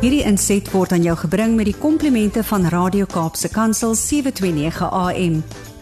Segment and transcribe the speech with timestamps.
[0.00, 5.34] Hierdie inset word aan jou gebring met die komplimente van Radio Kaapse Kansel 729 AM.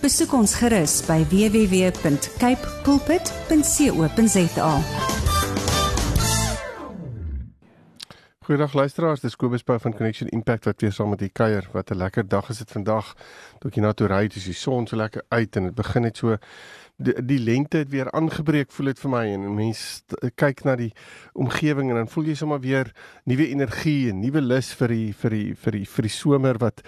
[0.02, 4.72] Besoek ons gerus by www.cape pulpit.co.za.
[8.48, 11.68] Goeiedag luisteraars, dis Kobus Pau van Connection Impact wat weer saam met u kuier.
[11.72, 13.14] Wat 'n lekker dag is dit vandag.
[13.70, 16.36] Hier na toe ry, dis die son so lekker uit en dit begin net so
[16.98, 20.90] die, die lente het weer aangebreek voel dit vir my en mense kyk na die
[21.38, 22.92] omgewing en dan voel jy sommer weer
[23.30, 26.82] nuwe energie en nuwe lus vir die vir die vir die vir die somer wat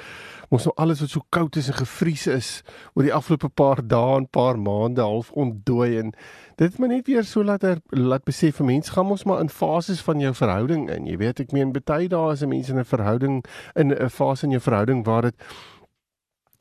[0.50, 2.50] ons nou alles wat so koud is en gevries is
[2.94, 6.10] oor die afgelope paar dae en paar maande half ontdooi en
[6.58, 9.40] dit het my net weer so laat er, laat besef vir mense gaan ons maar
[9.40, 11.06] in fases van jou verhouding in.
[11.08, 13.44] Jy weet ek meen baie dae is 'n mens in 'n verhouding
[13.76, 15.36] in 'n fase in jou verhouding waar dit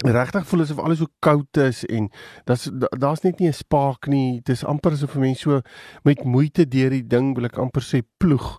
[0.08, 2.10] regtig voel asof alles so koud is en
[2.48, 4.42] daar's daar's net nie 'n spaak nie.
[4.44, 5.62] Dis amper asof mense so
[6.04, 8.58] met moeite deur die ding wil ek amper sê ploeg.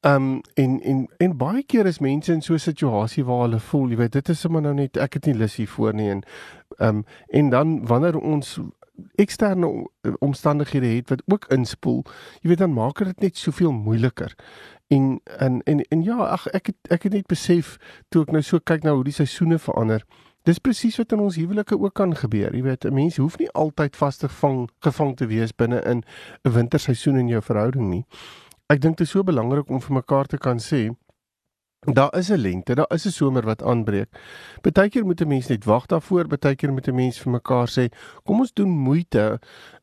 [0.00, 3.88] Um en en en baie keer is mense in so 'n situasie waar hulle voel,
[3.90, 6.22] jy weet, dit is sommer nou net ek het nie lus hiervoor nie en
[6.78, 8.58] um en dan wanneer ons
[9.14, 9.88] eksterne
[10.18, 12.04] omstandighede het wat ook inspoel,
[12.40, 14.34] jy weet dan maak dit net soveel moeiliker.
[14.88, 17.76] En en en en ja, ag ek het ek het net besef
[18.08, 20.04] toe ek nou so kyk na hoe die seisoene verander.
[20.42, 22.54] Dis presies wat in ons huwelike ook kan gebeur.
[22.54, 26.02] Jy weet, 'n mens hoef nie altyd vasgevang gevang te wees binne in
[26.44, 28.04] 'n winterseisoen in jou verhouding nie.
[28.66, 30.90] Ek dink dit is so belangrik om vir mekaar te kan sê
[31.86, 34.08] daar is 'n lente, daar is 'n somer wat aanbreek.
[34.60, 37.88] Partykeer moet 'n mens net wag daarvoor, partykeer moet 'n mens vir mekaar sê,
[38.24, 39.40] kom ons doen moeite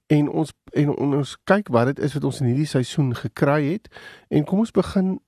[0.07, 3.87] en ons en ons kyk wat dit is wat ons in hierdie seisoen gekry het
[4.29, 5.19] en kom ons begin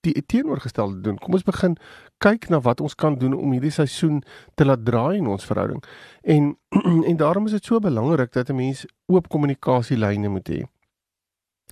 [0.00, 1.18] die teenoorgestelde doen.
[1.18, 1.76] Kom ons begin
[2.18, 4.22] kyk na wat ons kan doen om hierdie seisoen
[4.54, 5.82] te laat draai in ons verhouding.
[6.22, 6.56] En
[7.10, 10.62] en daarom is dit so belangrik dat 'n mens oop kommunikasielyne moet hê.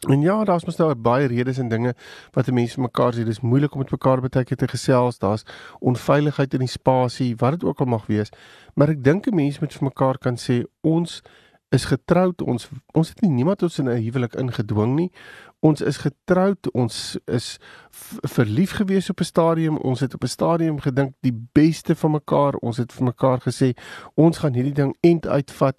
[0.05, 1.95] En ja, daar's mos nou baie redes en dinge
[2.33, 5.19] wat 'n mens vir mekaar sê dis moeilik om met mekaar baie keer te gesels.
[5.19, 5.45] Daar's
[5.81, 8.31] onveiligheid in die spasie, wat dit ook al mag wees.
[8.75, 11.23] Maar ek dink 'n mens moet vir mekaar kan sê ons
[11.69, 15.11] is getroud ons ons het nie niemand ons in 'n huwelik ingedwing nie.
[15.61, 17.59] Ons is getroud ons is
[18.37, 22.55] verlief gewees op 'n stadium ons het op 'n stadium gedink die beste van mekaar
[22.55, 23.75] ons het vir mekaar gesê
[24.15, 25.77] ons gaan hierdie ding end uitvat.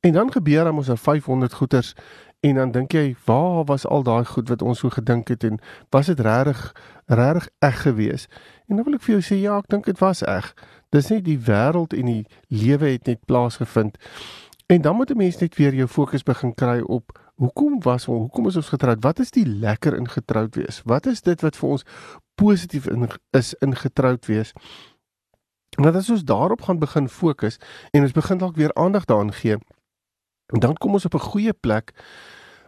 [0.00, 1.94] En dan gebeur dan ons er 500 goeters
[2.40, 5.58] en dan dink jy waar was al daai goed wat ons so gedink het en
[5.90, 6.74] was dit regtig
[7.06, 8.28] regtig eg gewees?
[8.68, 10.54] En dan wil ek vir jou sê ja ek dink dit was eg.
[10.90, 13.98] Dis net die wêreld en die lewe het net plaasgevind
[14.66, 18.18] En dan moet 'n mens net weer jou fokus begin kry op hoekom was ons
[18.18, 19.02] hoekom is ons getroud?
[19.02, 20.82] Wat is die lekker in getroud wees?
[20.84, 21.84] Wat is dit wat vir ons
[22.34, 24.52] positief in is in getroud wees?
[25.70, 27.58] Want as ons daarop gaan begin fokus
[27.90, 29.56] en ons begin dalk weer aandag daaraan gee,
[30.46, 31.92] dan kom ons op 'n goeie plek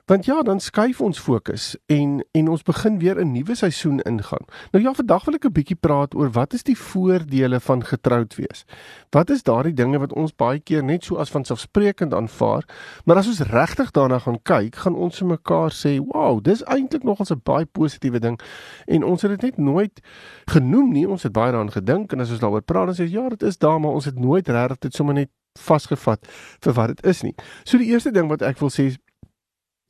[0.08, 4.44] Want ja, dan skuif ons fokus en en ons begin weer 'n nuwe seisoen ingaan.
[4.70, 8.34] Nou ja, vandag wil ek 'n bietjie praat oor wat is die voordele van getroud
[8.34, 8.64] wees.
[9.10, 12.64] Wat is daardie dinge wat ons baie keer net so as vanselfsprekend aanvaar,
[13.04, 17.02] maar as ons regtig daarna gaan kyk, gaan ons vir mekaar sê, "Wow, dis eintlik
[17.02, 18.40] nogals 'n baie positiewe ding."
[18.86, 20.00] En ons het dit net nooit
[20.44, 21.08] genoem nie.
[21.08, 23.42] Ons het baie daaraan gedink en as ons daaroor praat, dan sê ons, "Ja, dit
[23.42, 26.26] is daar, maar ons het nooit regtig dit sommer net vasgevat
[26.60, 28.98] vir wat dit is nie." So die eerste ding wat ek wil sê is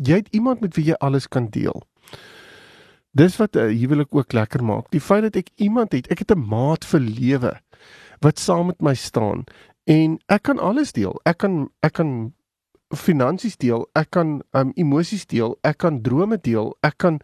[0.02, 1.82] jy het iemand met wie jy alles kan deel.
[3.18, 4.90] Dis wat 'n huwelik ook lekker maak.
[4.90, 7.60] Die feit dat ek iemand het, ek het 'n maat vir lewe
[8.20, 9.44] wat saam met my staan
[9.84, 11.20] en ek kan alles deel.
[11.24, 12.34] Ek kan ek kan
[12.96, 17.18] finansies deel, ek kan um emosies deel, ek kan drome deel, ek kan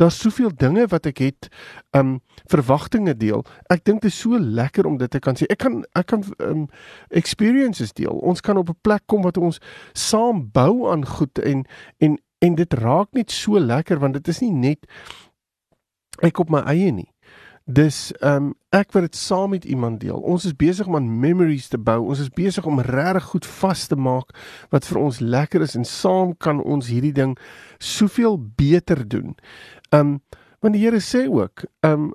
[0.00, 1.48] daar's soveel dinge wat ek het
[1.96, 3.44] um verwagtinge deel.
[3.72, 5.48] Ek dink dit is so lekker om dit te kan sê.
[5.52, 6.66] Ek kan ek kan um
[7.10, 8.16] experiences deel.
[8.24, 9.60] Ons kan op 'n plek kom wat ons
[9.92, 11.66] saam bou aan goed en
[12.00, 14.86] en en dit raak net so lekker want dit is nie net
[16.22, 17.11] ek op my eie nie.
[17.64, 20.16] Dis ehm um, ek wil dit saam met iemand deel.
[20.18, 22.00] Ons is besig om aan memories te bou.
[22.08, 24.32] Ons is besig om regtig goed vas te maak
[24.72, 27.36] wat vir ons lekker is en saam kan ons hierdie ding
[27.78, 29.36] soveel beter doen.
[29.92, 30.20] Ehm um,
[30.62, 32.10] want die Here sê ook, ehm um,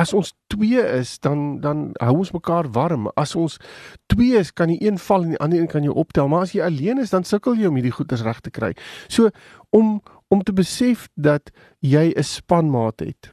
[0.00, 3.10] as ons twee is, dan dan hou ons mekaar warm.
[3.14, 3.60] As ons
[4.06, 6.52] twee is, kan die een val en die ander een kan jou optel, maar as
[6.52, 8.72] jy alleen is, dan sukkel jy om hierdie goeders reg te kry.
[9.08, 9.30] So
[9.70, 11.50] om om te besef dat
[11.80, 13.30] jy 'n spanmaat het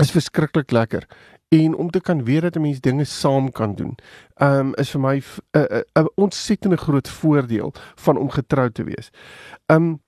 [0.00, 1.06] is verskriklik lekker
[1.50, 3.94] en om te kan weet dat 'n mens dinge saam kan doen.
[4.36, 5.22] Um is vir my 'n
[5.58, 9.10] uh, uh, uh, ontsettende groot voordeel van om getroud te wees.
[9.66, 10.02] Um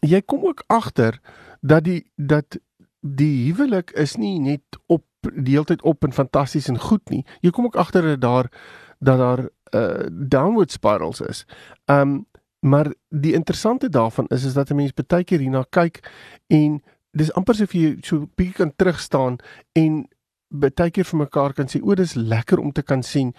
[0.00, 1.20] jy kom ook agter
[1.60, 2.58] dat die dat
[3.00, 7.24] die huwelik is nie net op die hele tyd op en fantasties en goed nie.
[7.40, 8.50] Jy kom ook agter dat daar
[8.98, 11.46] dat daar uh downward spirals is.
[11.84, 12.26] Um
[12.60, 16.12] maar die interessante daarvan is is dat 'n mens baie keer hierna kyk
[16.46, 16.82] en
[17.16, 19.38] dis amper asof jy so 'n bietjie kan terugstaan
[19.74, 20.06] en
[20.50, 23.34] baie keer vir mekaar kan sê o, dis lekker om te kan sien.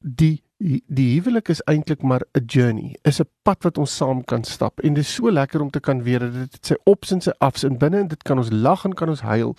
[0.00, 4.44] Die die huwelik is eintlik maar 'n journey, is 'n pad wat ons saam kan
[4.44, 7.20] stap en dit is so lekker om te kan weet dat dit sy ops en
[7.20, 9.54] sy afs in binne en dit kan ons lag en kan ons huil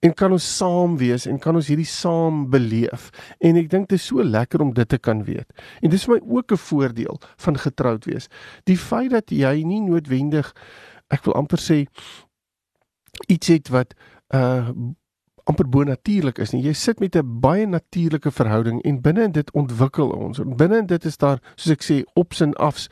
[0.00, 3.98] en kan ons saam wees en kan ons hierdie saam beleef en ek dink dit
[3.98, 5.46] is so lekker om dit te kan weet.
[5.82, 8.28] En dis vir my ook 'n voordeel van getroud wees.
[8.64, 10.52] Die feit dat jy nie noodwendig
[11.10, 11.86] ek wil amper sê
[13.26, 13.94] iets het wat
[14.34, 14.68] uh
[15.44, 16.62] amper bo natuurlik is nie.
[16.62, 20.40] Jy sit met 'n baie natuurlike verhouding en binne in dit ontwikkel ons.
[20.56, 22.88] Binne in dit is daar, soos ek sê, ops en afs.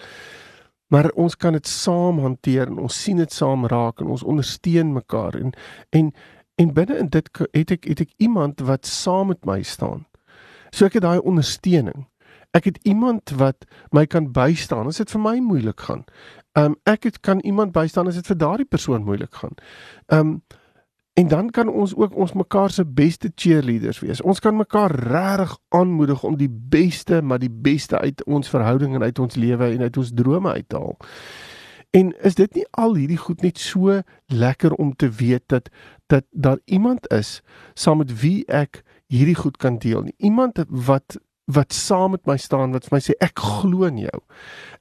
[0.88, 4.92] Maar ons kan dit saam hanteer en ons sien dit saam raak en ons ondersteun
[4.92, 5.52] mekaar en
[5.90, 6.12] en
[6.54, 10.06] en binne in dit het ek het ek iemand wat saam met my staan.
[10.70, 12.09] So ek het daai ondersteuning.
[12.56, 16.04] Ek het iemand wat my kan bystaan as dit vir my moeilik gaan.
[16.58, 19.54] Um ek het kan iemand bystaan as dit vir daardie persoon moeilik gaan.
[20.08, 20.40] Um
[21.20, 24.22] En dan kan ons ook ons mekaar se beste cheerleaders wees.
[24.22, 29.02] Ons kan mekaar regtig aanmoedig om die beste, maar die beste uit ons verhouding en
[29.02, 30.96] uit ons lewe en uit ons drome uit te haal.
[31.90, 35.68] En is dit nie al hierdie goed net so lekker om te weet dat
[36.06, 37.40] dat daar iemand is
[37.74, 40.14] saam met wie ek hierdie goed kan deel nie.
[40.16, 41.18] Iemand wat
[41.54, 44.20] wat saam met my staan wat vir my sê ek glo in jou.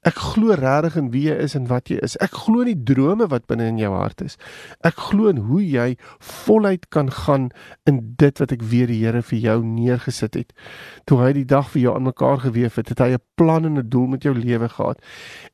[0.08, 2.16] Ek glo regtig in wie jy is en wat jy is.
[2.24, 4.38] Ek glo in die drome wat binne in jou hart is.
[4.86, 5.90] Ek glo in hoe jy
[6.24, 7.50] voluit kan gaan
[7.90, 10.54] in dit wat ek weer die Here vir jou neergesit het.
[11.08, 13.78] Toe hy die dag vir jou aan mekaar gewewe het, het hy 'n plan en
[13.78, 14.98] 'n doel met jou lewe gehad.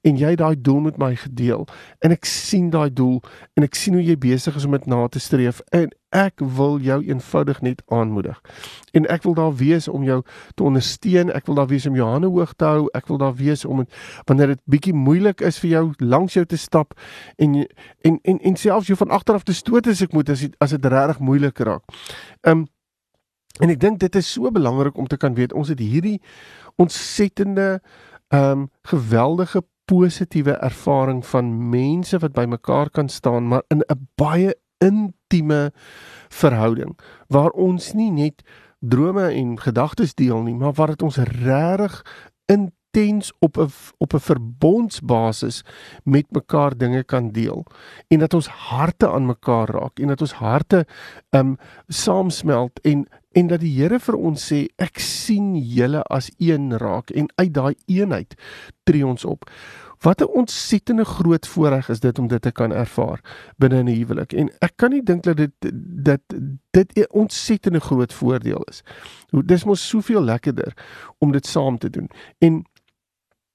[0.02, 1.68] En jy het daai doel met my gedeel
[2.00, 3.22] en ek sien daai doel
[3.54, 6.80] en ek sien hoe jy besig is om dit na te streef en ek wil
[6.80, 8.42] jou eenvoudig net aanmoedig.
[8.92, 10.22] En ek wil daar wees om jou
[10.56, 11.32] te ondersteun.
[11.32, 12.90] Ek wil daar wees om jou hande hoog te hou.
[12.94, 13.86] Ek wil daar wees om
[14.26, 16.94] wanneer dit bietjie moeilik is vir jou langs jou te stap
[17.36, 17.66] en
[18.02, 20.70] en en en selfs jou van agter af te stoot as ek moet as as
[20.70, 21.84] dit regtig moeilik raak.
[22.48, 22.66] Um
[23.64, 26.18] en ek dink dit is so belangrik om te kan weet ons het hierdie
[26.76, 27.82] ontsettende
[28.34, 34.56] um geweldige positiewe ervaring van mense wat by mekaar kan staan maar in 'n baie
[34.78, 35.72] intieme
[36.30, 38.44] verhouding waar ons nie net
[38.90, 42.02] drome en gedagtes deel nie, maar waar dit ons regtig
[42.46, 45.64] intens op 'n op 'n verbondsbasis
[46.04, 47.66] met mekaar dinge kan deel.
[48.08, 50.86] En dat ons harte aan mekaar raak en dat ons harte
[51.30, 51.58] um
[51.88, 57.12] saamsmelt en en dat die Here vir ons sê ek sien julle as een raak
[57.12, 58.38] en uit daai eenheid
[58.88, 59.44] tree ons op.
[60.06, 63.20] Wat 'n ontsettende groot voorreg is dit om dit te kan ervaar
[63.58, 64.34] binne 'n huwelik.
[64.34, 65.52] En ek kan nie dink dat dit
[66.04, 66.22] dat
[66.72, 68.84] dit 'n ontsettende groot voordeel is.
[69.46, 70.74] Dis mos soveel lekkerder
[71.18, 72.10] om dit saam te doen.
[72.38, 72.64] En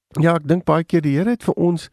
[0.08, 1.88] ja, ek dink baie keer die Here het vir ons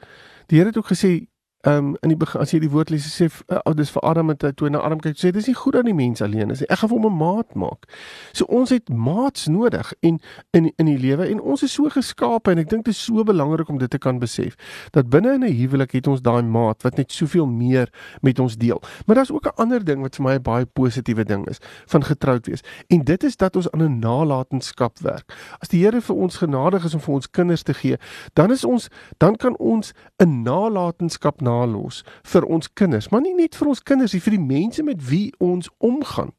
[0.47, 1.27] die Here het ook gesê
[1.67, 4.29] Ehm um, in die begin as jy die woord lees sê uh, dis vir Adam
[4.31, 6.61] en toe na Adam kyk sê dis nie goed dat die mens alleen is.
[6.63, 7.89] Ek gaan vir hom 'n maat maak.
[8.31, 10.19] So ons het maats nodig en
[10.55, 13.23] in in die lewe en ons is so geskape en ek dink dit is so
[13.23, 14.55] belangrik om dit te kan besef
[14.95, 17.91] dat binne in 'n huwelik het ons daai maat wat net soveel meer
[18.21, 18.81] met ons deel.
[19.05, 22.03] Maar daar's ook 'n ander ding wat vir my 'n baie positiewe ding is van
[22.03, 22.63] getroud wees.
[22.87, 25.35] En dit is dat ons aan 'n nalatenskap werk.
[25.59, 27.97] As die Here vir ons genadig is om vir ons kinders te gee,
[28.33, 33.57] dan is ons dan kan ons 'n nalatenskap nalos vir ons kinders, maar nie net
[33.57, 36.33] vir ons kinders nie, vir die mense met wie ons omgaan.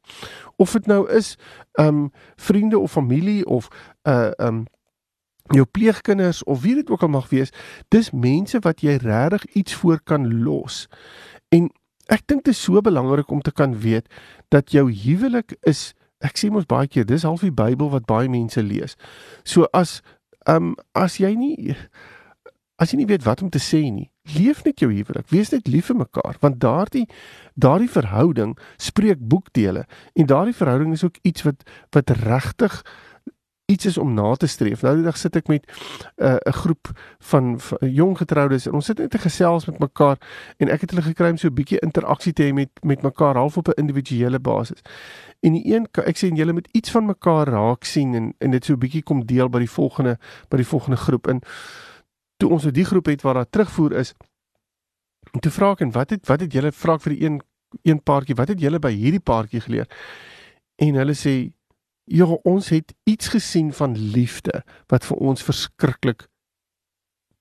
[0.57, 1.35] Of dit nou is
[1.79, 3.69] um vriende of familie of
[4.07, 4.65] uh um
[5.49, 7.49] jou pleegkinders of wie dit ook al mag wees,
[7.89, 10.87] dis mense wat jy regtig iets voor kan los.
[11.49, 11.69] En
[12.09, 14.09] ek dink dit is so belangrik om te kan weet
[14.53, 15.93] dat jou huwelik is
[16.25, 18.97] ek sê mos baie keer dis half die Bybel wat baie mense lees.
[19.43, 20.01] So as
[20.49, 21.75] um as jy nie
[22.79, 25.27] as jy nie weet wat om te sê nie, leef net jou huwelik.
[25.29, 27.07] Wees net lief vir mekaar, want daardie
[27.59, 32.83] daardie verhouding spreek boekdele en daardie verhouding is ook iets wat wat regtig
[33.69, 34.81] iets is om na te streef.
[34.81, 35.65] Nou die dag sit ek met
[36.17, 40.17] 'n uh, groep van, van jong getroudes en ons sit net te gesels met mekaar
[40.57, 43.35] en ek het hulle gekry om so 'n bietjie interaksie te hê met met mekaar
[43.35, 44.81] half op 'n individuele basis.
[45.39, 48.65] En die een ek sê julle moet iets van mekaar raak sien en en dit
[48.65, 50.17] so 'n bietjie kom deel by die volgende
[50.49, 51.41] by die volgende groep in
[52.39, 54.13] toe ons die groep het waar daar terugvoer is
[55.33, 57.39] en toe vra ek en wat het wat het julle vra ek vir die een
[57.85, 59.89] een paartjie wat het julle by hierdie paartjie geleer?
[60.81, 61.35] En hulle sê
[62.09, 66.25] ja ons het iets gesien van liefde wat vir ons verskriklik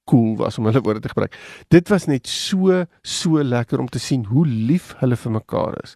[0.09, 1.37] cool was om hulle woorde te gebruik.
[1.69, 5.95] Dit was net so so lekker om te sien hoe lief hulle vir mekaar is.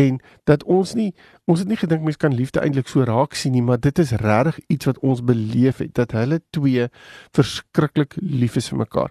[0.00, 1.12] En dat ons nie
[1.50, 4.12] ons het nie gedink mense kan liefde eintlik so raak sien nie, maar dit is
[4.22, 6.86] regtig iets wat ons beleef het dat hulle twee
[7.36, 9.10] verskriklik lief is vir mekaar.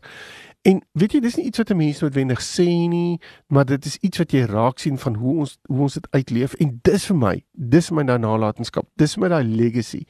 [0.68, 3.98] En weet jy, dis nie iets wat 'n mens noodwendig sê nie, maar dit is
[4.02, 7.16] iets wat jy raak sien van hoe ons hoe ons dit uitleef en dis vir
[7.16, 10.06] my, dis my nalatenskap, dis my daai legacy.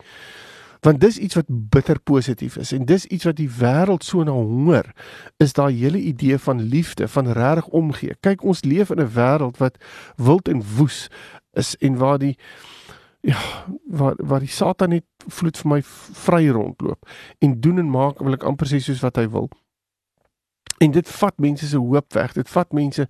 [0.80, 4.32] Want dis iets wat bitter positief is en dis iets wat die wêreld so na
[4.32, 4.92] honger
[5.38, 8.16] is daai hele idee van liefde, van regtig omgee.
[8.20, 9.78] Kyk, ons leef in 'n wêreld wat
[10.16, 11.10] wild en woes
[11.54, 12.38] is en waar die
[13.22, 13.40] ja,
[13.88, 15.82] waar waar die Satan net vloed vir my
[16.26, 17.10] vry rondloop
[17.40, 19.50] en doen en maak wil ek amper sê soos wat hy wil.
[20.80, 22.34] En dit vat mense se hoop weg.
[22.34, 23.08] Dit vat mense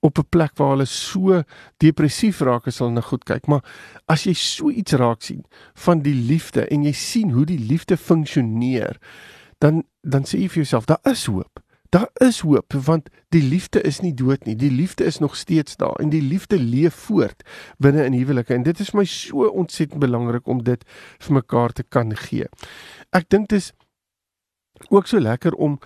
[0.00, 1.42] op 'n plek waar hulle so
[1.76, 3.46] depressief raak as hulle na goed kyk.
[3.46, 3.64] Maar
[4.06, 5.44] as jy so iets raak sien
[5.74, 8.98] van die liefde en jy sien hoe die liefde funksioneer,
[9.58, 11.60] dan dan sê jy vir jouself, daar is hoop.
[11.88, 14.56] Daar is hoop want die liefde is nie dood nie.
[14.56, 17.42] Die liefde is nog steeds daar en die liefde leef voort
[17.78, 20.84] binne in huwelike en dit is my so ontsettend belangrik om dit
[21.18, 22.44] vir mekaar te kan gee.
[23.10, 23.72] Ek dink dit is
[24.88, 25.78] ook so lekker om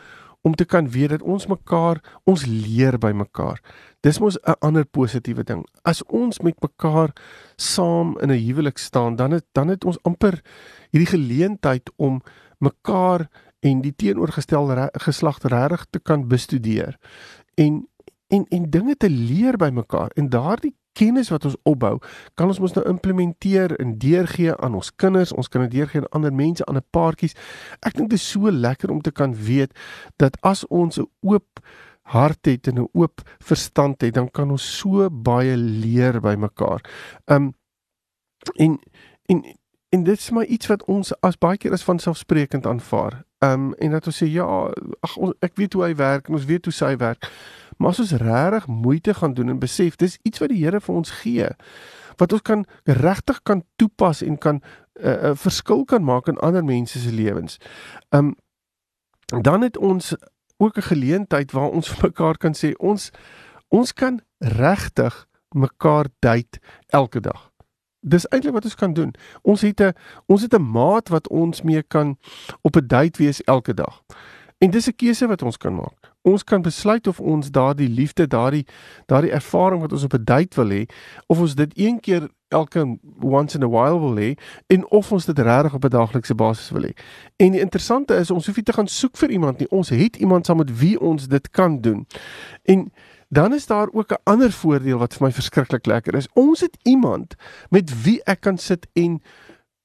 [0.42, 3.61] om te kan weet dat ons mekaar ons leer by mekaar.
[4.00, 5.66] Dis mos 'n ander positiewe ding.
[5.82, 7.12] As ons met mekaar
[7.56, 10.42] saam in 'n huwelik staan, dan het dan het ons amper
[10.90, 12.22] hierdie geleentheid om
[12.58, 13.28] mekaar
[13.61, 16.99] en die teenoorgestelde geslag regtig te kan bestudeer
[17.54, 17.88] en
[18.28, 20.11] en en dinge te leer by mekaar.
[20.14, 21.99] En daardie kennis wat ons opbou,
[22.34, 26.11] kan ons mos nou implementeer en deurgee aan ons kinders, ons kan dit deurgee aan
[26.18, 27.37] ander mense, aan 'n paartjies.
[27.80, 29.72] Ek dink dit is so lekker om te kan weet
[30.16, 31.61] dat as ons 'n oop
[32.02, 36.80] hart het en 'n oop verstand het, dan kan ons so baie leer by mekaar.
[37.26, 37.54] Um
[38.56, 38.78] en
[39.26, 39.44] en
[39.88, 43.25] en dit is maar iets wat ons as baie keer as vanselfsprekend aanvaar.
[43.42, 44.46] Um en dat ons sê ja,
[45.00, 47.26] ag ek weet hoe hy werk en ons weet hoe sy werk.
[47.76, 50.94] Maar as ons regtig moeite gaan doen en besef dis iets wat die Here vir
[50.94, 51.49] ons gee
[52.20, 56.38] wat ons kan regtig kan toepas en kan 'n uh, uh, verskil kan maak in
[56.38, 57.56] ander mense se lewens.
[58.11, 58.37] Um
[59.26, 60.14] dan het ons
[60.56, 63.11] ook 'n geleentheid waar ons vir mekaar kan sê ons
[63.68, 67.51] ons kan regtig mekaar date elke dag.
[68.02, 69.14] Dis eintlik wat ons kan doen.
[69.42, 69.94] Ons het 'n
[70.26, 72.16] ons het 'n maat wat ons mee kan
[72.62, 74.02] op 'n date wees elke dag.
[74.59, 76.12] En dis 'n keuse wat ons kan maak.
[76.23, 78.66] Ons kan besluit of ons daardie liefde, daardie
[79.06, 80.87] daardie ervaring wat ons op 'n date wil hê,
[81.26, 84.35] of ons dit een keer elke once in a while wil hê
[84.66, 86.92] en of ons dit regtig op 'n daaglikse basis wil hê.
[87.37, 89.71] En die interessante is ons hoef nie te gaan soek vir iemand nie.
[89.71, 92.06] Ons het iemand saam met wie ons dit kan doen.
[92.62, 92.92] En
[93.32, 96.28] dan is daar ook 'n ander voordeel wat vir my verskriklik lekker is.
[96.32, 97.34] Ons het iemand
[97.70, 99.22] met wie ek kan sit en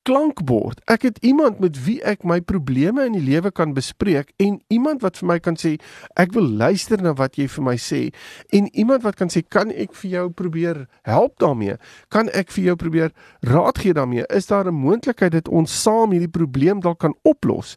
[0.01, 0.81] klankbord.
[0.85, 5.01] Ek het iemand met wie ek my probleme in die lewe kan bespreek en iemand
[5.01, 5.75] wat vir my kan sê
[6.15, 8.13] ek wil luister na wat jy vir my sê
[8.49, 11.75] en iemand wat kan sê kan ek vir jou probeer help daarmee?
[12.07, 13.11] Kan ek vir jou probeer
[13.41, 14.25] raad gee daarmee?
[14.29, 17.75] Is daar 'n moontlikheid dat ons saam hierdie probleem dalk kan oplos?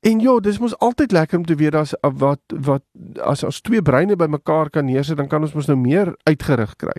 [0.00, 2.82] En ja, dis mos altyd lekker om te weet as wat wat
[3.24, 6.94] as ons twee breine bymekaar kan neersit, dan kan ons mos nou meer uitgerig kry.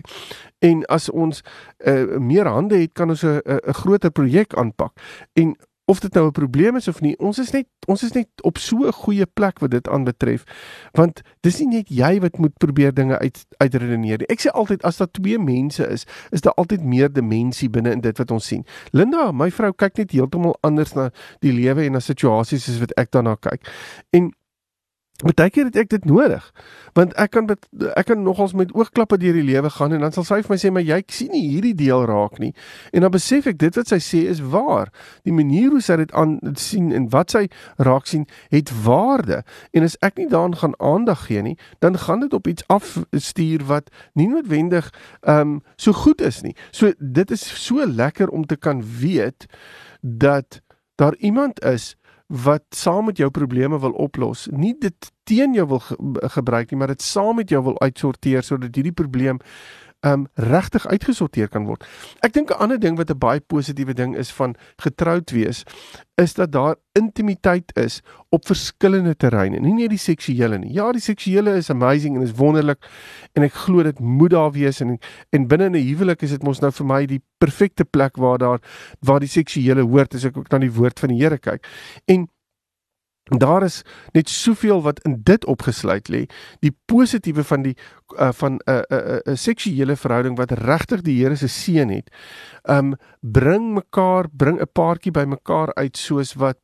[0.58, 4.92] En as ons uh, meer hande het, kan ons 'n 'n groter projek aanpak.
[5.32, 5.56] En
[5.90, 8.58] of dit nou 'n probleem is of nie, ons is net ons is net op
[8.58, 10.44] so 'n goeie plek wat dit aanbetref.
[10.92, 14.26] Want dis nie net jy wat moet probeer dinge uit uitredeneer nie.
[14.26, 18.00] Ek sê altyd as daar twee mense is, is daar altyd meer dimensie binne in
[18.00, 18.64] dit wat ons sien.
[18.90, 22.92] Linda, my vrou kyk net heeltemal anders na die lewe en na situasies as wat
[22.96, 23.66] ek daarna kyk.
[24.10, 24.32] En
[25.20, 26.44] Partykeer het ek dit nodig.
[26.96, 27.66] Want ek kan met
[27.98, 30.58] ek kan nogals met oogklappe deur die lewe gaan en dan sal sy vir my
[30.60, 32.52] sê maar jy sien nie hierdie deel raak nie.
[32.96, 34.88] En dan besef ek dit wat sy sê is waar.
[35.28, 37.44] Die manier hoe sy dit aan sien en wat sy
[37.76, 38.24] raak sien
[38.54, 39.42] het waarde.
[39.76, 43.66] En as ek nie daaraan gaan aandag gee nie, dan gaan dit op iets afstuur
[43.68, 44.88] wat nie noodwendig
[45.20, 46.56] ehm um, so goed is nie.
[46.72, 49.46] So dit is so lekker om te kan weet
[50.00, 50.60] dat
[51.00, 51.96] daar iemand is
[52.30, 54.46] wat saam met jou probleme wil oplos.
[54.54, 55.96] Nie dit teen jou wil ge
[56.36, 59.40] gebruik nie, maar dit saam met jou wil uitsorteer sodat hierdie probleem
[60.06, 61.84] um regtig uitgesorteer kan word.
[62.24, 65.64] Ek dink 'n ander ding wat 'n baie positiewe ding is van getroud wees,
[66.16, 70.72] is dat daar intimiteit is op verskillende terreine, nie net die seksuele nie.
[70.72, 72.78] Ja, die seksuele is amazing en is wonderlik
[73.34, 74.98] en ek glo dit moet daar wees en
[75.30, 78.60] en binne 'n huwelik is dit mos nou vir my die perfekte plek waar daar
[79.00, 81.66] waar die seksuele hoort as ek ook na die woord van die Here kyk.
[82.06, 82.28] En
[83.38, 83.82] daar is
[84.12, 86.26] net soveel wat in dit opgesluit lê.
[86.60, 87.76] Die positiewe van die
[88.18, 91.48] uh, van 'n uh, 'n uh, 'n uh, seksuele verhouding wat regtig die Here se
[91.48, 92.10] seën het
[92.68, 96.58] um bring mekaar bring 'n paartjie by mekaar uit soos wat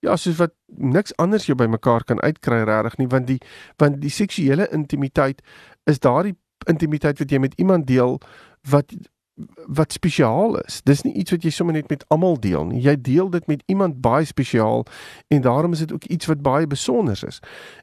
[0.00, 3.40] ja soos wat niks anders jou by mekaar kan uitkry regtig nie want die
[3.76, 5.42] want die seksuele intimiteit
[5.84, 6.36] is daardie
[6.70, 8.20] intimiteit wat jy met iemand deel
[8.70, 8.92] wat
[9.66, 10.80] wat spesiaal is.
[10.82, 12.80] Dis nie iets wat jy sommer net met almal deel nie.
[12.82, 14.84] Jy deel dit met iemand baie spesiaal
[15.28, 17.40] en daarom is dit ook iets wat baie besonder is.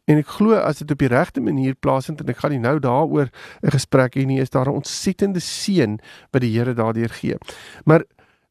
[0.07, 2.77] En ek glo as dit op die regte manier plaasvind en ek gaan nie nou
[2.79, 3.27] daaroor
[3.63, 5.99] 'n gesprek hê nie, is daar 'n ontsettende seën
[6.31, 7.35] wat die Here daardeur gee.
[7.85, 8.03] Maar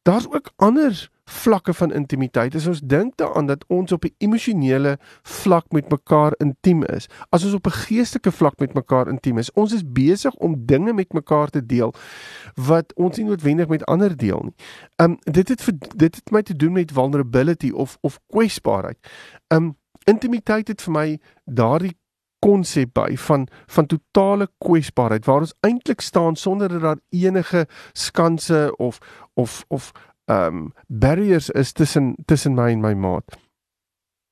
[0.03, 2.55] daar's ook ander vlakke van intimiteit.
[2.55, 7.45] As ons dink daaraan dat ons op 'n emosionele vlak met mekaar intiem is, as
[7.45, 11.13] ons op 'n geestelike vlak met mekaar intiem is, ons is besig om dinge met
[11.13, 11.93] mekaar te deel
[12.55, 14.55] wat ons nie noodwendig met ander deel nie.
[14.95, 18.97] Um dit het vir, dit het my te doen met vulnerability of of kwesbaarheid.
[19.47, 21.97] Um intimiteit het vir my daardie
[22.41, 28.73] konsep by van van totale kwesbaarheid waar ons eintlik staan sonder dat daar enige skanse
[28.77, 28.97] of
[29.33, 29.91] of of
[30.31, 33.37] um barriers is tussen tussen my en my maat.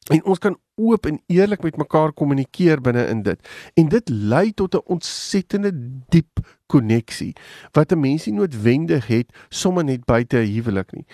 [0.10, 3.50] En ons kan oop en eerlik met mekaar kommunikeer binne in dit.
[3.78, 5.72] En dit lei tot 'n ontsettende
[6.10, 7.36] diep koneksie
[7.72, 11.06] wat 'n mens nie noodwendig het sommer net buite 'n huwelik nie.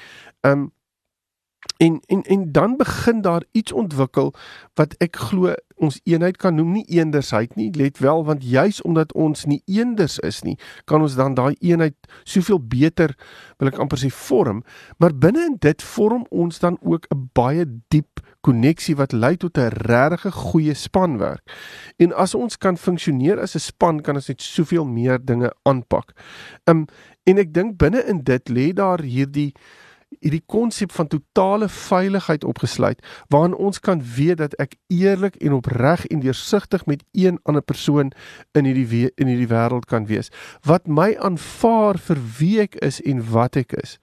[0.41, 0.71] Um
[1.77, 4.33] En en en dan begin daar iets ontwikkel
[4.73, 9.11] wat ek glo ons eenheid kan noem nie eendersheid nie let wel want juis omdat
[9.13, 10.55] ons nie eenders is nie
[10.85, 13.15] kan ons dan daai eenheid soveel beter
[13.59, 14.63] wil ek amper sê vorm
[15.03, 19.57] maar binne in dit vorm ons dan ook 'n baie diep koneksie wat lei tot
[19.57, 21.43] 'n regte goeie spanwerk
[21.97, 26.13] en as ons kan funksioneer as 'n span kan ons net soveel meer dinge aanpak.
[26.65, 26.85] Um
[27.23, 29.53] en ek dink binne in dit lê daar hierdie
[30.19, 33.01] hierdie konsep van totale veiligheid opgesluit
[33.33, 38.11] waarin ons kan weet dat ek eerlik en opreg en deursigtig met een ander persoon
[38.53, 40.31] in hierdie in hierdie wêreld kan wees
[40.65, 43.97] wat my aanvaar vir wie ek is en wat ek is.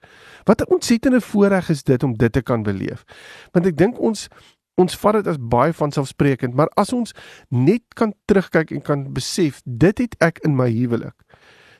[0.45, 3.03] Wat 'n ontsettende voorreg is dit om dit te kan beleef.
[3.51, 4.27] Want ek dink ons
[4.75, 7.13] ons vat dit as baie vanselfsprekend, maar as ons
[7.49, 11.13] net kan terugkyk en kan besef dit het ek in my huwelik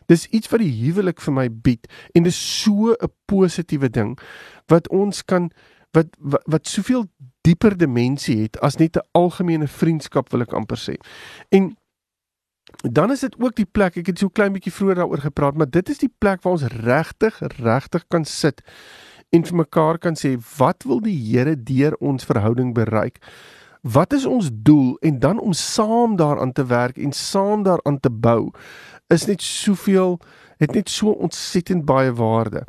[0.07, 4.19] Dis iets wat die huwelik vir my bied en dis so 'n positiewe ding
[4.67, 5.51] wat ons kan
[5.93, 7.05] wat wat, wat soveel
[7.41, 10.95] dieper dimensie het as net 'n algemene vriendskap wil ek amper sê.
[11.49, 11.75] En
[12.81, 15.69] dan is dit ook die plek, ek het so klein bietjie vroeër daaroor gepraat, maar
[15.69, 18.61] dit is die plek waar ons regtig regtig kan sit
[19.29, 23.19] en vir mekaar kan sê wat wil die Here deur ons verhouding bereik?
[23.81, 28.09] Wat is ons doel en dan om saam daaraan te werk en saam daaraan te
[28.09, 28.51] bou
[29.13, 30.19] is net soveel
[30.61, 32.63] het net so ontsettend baie waarde.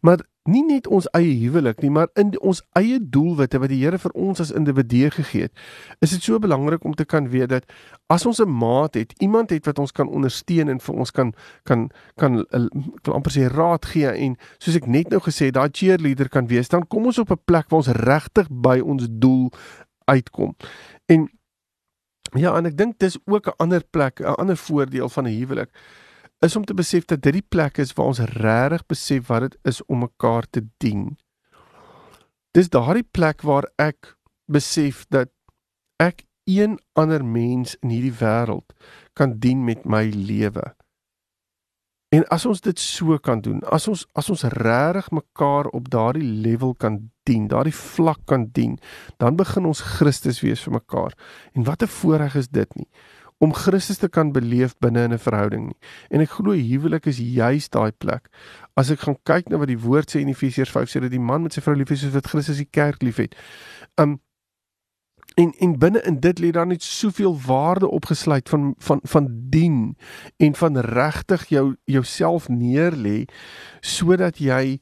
[0.00, 3.98] Maar nie net ons eie huwelik nie, maar in ons eie doelwitte wat die Here
[4.00, 5.64] vir ons as individue gegee het.
[6.00, 7.68] Is dit so belangrik om te kan weet dat
[8.08, 11.34] as ons 'n maat het, iemand het wat ons kan ondersteun en vir ons kan
[11.64, 15.54] kan kan ek wil amper sê raad gee en soos ek net nou gesê het,
[15.54, 19.06] daai cheerleader kan wees, dan kom ons op 'n plek waar ons regtig by ons
[19.10, 19.50] doel
[20.06, 20.56] uitkom.
[21.06, 21.28] En
[22.38, 25.70] Ja, en ek dink dis ook 'n ander plek, 'n ander voordeel van 'n huwelik
[26.40, 29.58] is om te besef dat dit die plek is waar ons regtig besef wat dit
[29.62, 31.18] is om mekaar te dien.
[32.56, 34.16] Dis daardie plek waar ek
[34.50, 35.28] besef dat
[36.00, 38.72] ek een ander mens in hierdie wêreld
[39.12, 40.64] kan dien met my lewe.
[42.10, 46.26] En as ons dit so kan doen, as ons as ons regtig mekaar op daardie
[46.26, 46.98] level kan
[47.30, 48.76] dien, daardie vlak kan dien,
[49.22, 51.16] dan begin ons Christus wees vir mekaar.
[51.54, 52.88] En wat 'n voorreg is dit nie
[53.40, 55.78] om Christus te kan beleef binne in 'n verhouding nie.
[56.10, 58.28] En ek glo huwelik is juis daai plek.
[58.76, 61.20] As ek gaan kyk na wat die woord sê in Efesiërs 5 sê dat die
[61.20, 63.34] man met sy vrou lief is soos wat Christus die kerk liefhet.
[63.96, 64.20] Um
[65.36, 69.96] En en binne in dit lê daar net soveel waarde opgesluit van van van dien
[70.36, 73.24] en van regtig jou jouself neerlê
[73.80, 74.80] sodat jy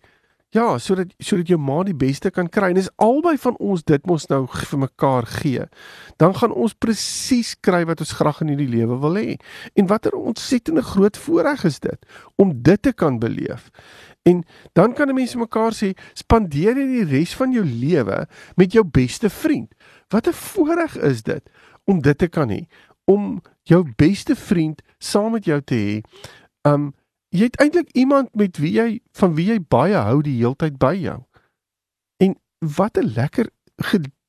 [0.54, 2.70] ja, sodat sodat jou ma die beste kan kry.
[2.70, 5.66] En dis albei van ons dit mos nou vir mekaar gee.
[6.16, 9.36] Dan gaan ons presies kry wat ons graag in hierdie lewe wil hê.
[9.76, 13.68] En watter ontsettende groot voorreg is dit om dit te kan beleef.
[14.28, 18.72] En dan kan 'n mens mekaar sê, spandeer jy die res van jou lewe met
[18.72, 19.74] jou beste vriend.
[20.08, 21.42] Wat 'n voorreg is dit
[21.84, 22.66] om dit te kan hê,
[23.04, 26.02] om jou beste vriend saam met jou te hê.
[26.62, 26.92] Um
[27.28, 30.94] jy het eintlik iemand met wie jy van wie jy baie hou die heeltyd by
[30.96, 31.18] jou.
[32.18, 33.50] En wat 'n lekker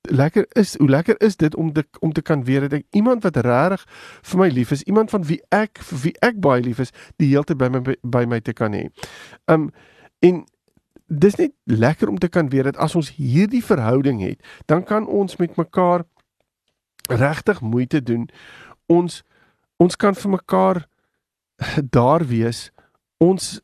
[0.01, 3.23] lekker is, hoe lekker is dit om te om te kan weet dat ek iemand
[3.23, 3.83] wat regtig
[4.21, 7.29] vir my lief is, iemand van wie ek vir wie ek baie lief is, die
[7.29, 8.87] heeltyd by my by my te kan hê.
[9.45, 9.69] Um
[10.19, 10.45] en
[11.07, 15.07] dis net lekker om te kan weet dat as ons hierdie verhouding het, dan kan
[15.07, 16.05] ons met mekaar
[17.09, 18.29] regtig moeite doen.
[18.87, 19.23] Ons
[19.77, 20.85] ons kan vir mekaar
[21.97, 22.69] daar wees.
[23.19, 23.59] Ons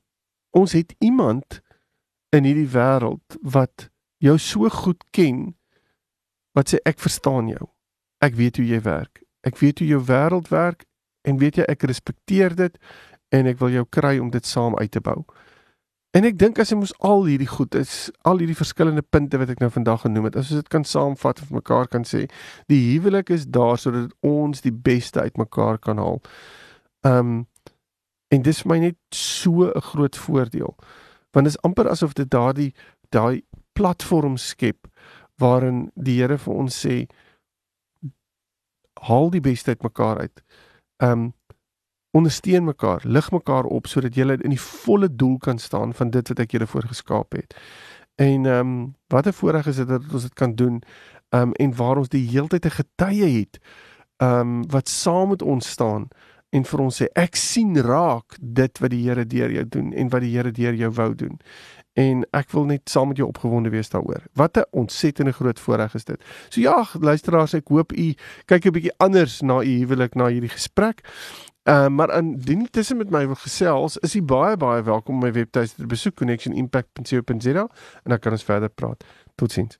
[0.55, 1.59] ons het iemand
[2.35, 3.89] in hierdie wêreld wat
[4.23, 5.49] jou so goed ken
[6.55, 7.67] wat sê ek verstaan jou.
[8.23, 9.19] Ek weet hoe jy werk.
[9.43, 10.85] Ek weet hoe jou wêreld werk
[11.27, 12.79] en weet jy ek respekteer dit
[13.35, 15.25] en ek wil jou kry om dit saam uit te bou.
[16.15, 19.49] En ek dink as jy mos al hierdie goed is, al hierdie verskillende punte wat
[19.51, 22.23] ek nou vandag genoem het, as ons dit kan saamvat of mekaar kan sê,
[22.71, 26.23] die huwelik is daar sodat ons die beste uit mekaar kan haal.
[27.03, 27.43] Ehm um,
[28.27, 30.75] en dis vir my net so 'n groot voordeel.
[31.31, 32.73] Want is amper asof dit daardie
[33.09, 34.87] daai platform skep
[35.37, 37.07] waarin die Here vir ons sê
[39.01, 40.43] haal die beste uit mekaar uit.
[40.97, 41.33] Ehm um,
[42.15, 46.27] ondersteun mekaar, lig mekaar op sodat julle in die volle doel kan staan van dit
[46.27, 47.55] wat ek julle voorgeskaap het.
[48.15, 50.81] En ehm um, wat 'n voorreg is dit dat ons dit kan doen.
[51.29, 53.59] Ehm um, en waar ons die heeltyd 'n getuie het
[54.17, 56.07] ehm um, wat saam met ons staan
[56.55, 60.11] en vir ons sê ek sien raak dit wat die Here deur jou doen en
[60.13, 61.39] wat die Here deur jou wou doen
[61.95, 64.23] en ek wil net saam met jou opgewonde wees daaroor.
[64.35, 66.21] Wat 'n ontsettende groot voorreg is dit.
[66.49, 68.13] So ja, luisteraars, ek hoop u
[68.45, 71.01] kyk 'n bietjie anders na u huwelik na hierdie gesprek.
[71.63, 75.21] Ehm uh, maar indien tussen met my wil gesels, is u baie baie welkom om
[75.21, 77.67] my webtuiste te besoek connectionimpact.co.za
[78.03, 79.03] en dan kan ons verder praat.
[79.35, 79.79] Totsiens.